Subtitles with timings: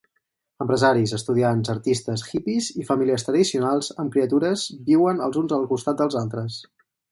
[0.63, 6.21] Empresaris, estudiants, artistes, hippies i famílies tradicionals amb criatures viuen els uns al costat dels
[6.27, 6.61] altres.